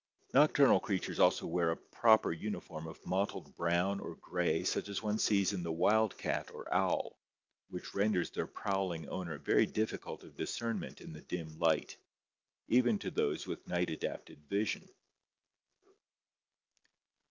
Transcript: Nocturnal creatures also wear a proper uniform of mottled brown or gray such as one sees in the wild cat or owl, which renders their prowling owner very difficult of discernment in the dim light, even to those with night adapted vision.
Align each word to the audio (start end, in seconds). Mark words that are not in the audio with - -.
Nocturnal 0.33 0.79
creatures 0.79 1.19
also 1.19 1.45
wear 1.45 1.69
a 1.69 1.77
proper 1.77 2.31
uniform 2.31 2.87
of 2.87 3.05
mottled 3.05 3.55
brown 3.55 3.99
or 3.99 4.15
gray 4.15 4.63
such 4.63 4.89
as 4.89 5.03
one 5.03 5.19
sees 5.19 5.53
in 5.53 5.61
the 5.61 5.71
wild 5.71 6.17
cat 6.17 6.49
or 6.55 6.73
owl, 6.73 7.19
which 7.69 7.93
renders 7.93 8.31
their 8.31 8.47
prowling 8.47 9.07
owner 9.09 9.37
very 9.37 9.67
difficult 9.67 10.23
of 10.23 10.35
discernment 10.35 11.01
in 11.01 11.13
the 11.13 11.21
dim 11.21 11.55
light, 11.59 11.97
even 12.67 12.97
to 12.97 13.11
those 13.11 13.45
with 13.45 13.67
night 13.67 13.91
adapted 13.91 14.41
vision. 14.49 14.89